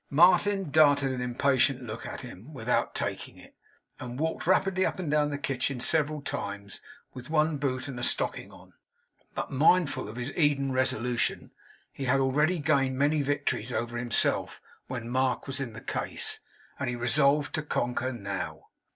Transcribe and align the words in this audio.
Martin 0.09 0.71
darted 0.71 1.11
an 1.11 1.21
impatient 1.21 1.83
look 1.83 2.07
at 2.07 2.21
him, 2.21 2.51
without 2.51 2.95
taking 2.95 3.37
it, 3.37 3.55
and 3.99 4.19
walked 4.19 4.47
rapidly 4.47 4.83
up 4.83 4.97
and 4.97 5.11
down 5.11 5.29
the 5.29 5.37
kitchen 5.37 5.79
several 5.79 6.23
times, 6.23 6.81
with 7.13 7.29
one 7.29 7.57
boot 7.59 7.87
and 7.87 7.99
a 7.99 8.03
stocking 8.03 8.51
on. 8.51 8.73
But, 9.35 9.51
mindful 9.51 10.09
of 10.09 10.15
his 10.15 10.35
Eden 10.35 10.71
resolution, 10.71 11.51
he 11.91 12.05
had 12.05 12.19
already 12.19 12.57
gained 12.57 12.97
many 12.97 13.21
victories 13.21 13.71
over 13.71 13.95
himself 13.95 14.59
when 14.87 15.07
Mark 15.07 15.45
was 15.45 15.59
in 15.59 15.73
the 15.73 15.81
case, 15.81 16.39
and 16.79 16.89
he 16.89 16.95
resolved 16.95 17.53
to 17.53 17.61
conquer 17.61 18.11
now. 18.11 18.69